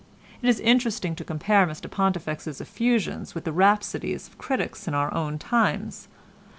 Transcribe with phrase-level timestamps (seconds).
[0.41, 5.13] It is interesting to compare Mr Pontifex's effusions with the rhapsodies of critics in our
[5.13, 6.07] own times.